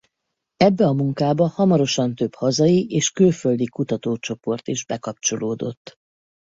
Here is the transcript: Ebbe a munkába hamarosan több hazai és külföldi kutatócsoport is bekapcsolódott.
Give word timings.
Ebbe 0.57 0.85
a 0.87 0.93
munkába 0.93 1.47
hamarosan 1.47 2.15
több 2.15 2.35
hazai 2.35 2.85
és 2.89 3.09
külföldi 3.11 3.65
kutatócsoport 3.65 4.67
is 4.67 4.85
bekapcsolódott. 4.85 5.95